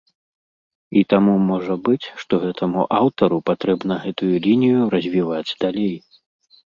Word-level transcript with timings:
І 1.01 1.03
таму 1.13 1.33
можа 1.51 1.75
быць, 1.89 2.05
што 2.23 2.33
гэтаму 2.45 2.81
аўтару 3.03 3.37
патрэбна 3.53 3.93
гэтую 4.07 4.33
лінію 4.47 4.81
развіваць 4.97 5.47
далей. 5.67 5.95